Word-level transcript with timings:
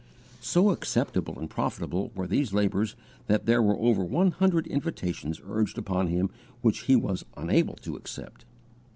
So 0.39 0.71
acceptable 0.71 1.37
and 1.37 1.47
profitable 1.47 2.11
were 2.15 2.25
these 2.25 2.55
labours 2.55 2.95
that 3.27 3.45
there 3.45 3.61
were 3.61 3.77
over 3.77 4.03
one 4.03 4.31
hundred 4.31 4.65
invitations 4.65 5.39
urged 5.45 5.77
upon 5.77 6.07
him 6.07 6.31
which 6.61 6.85
he 6.85 6.95
was 6.95 7.23
unable 7.37 7.75
to 7.75 7.95
accept. 7.97 8.43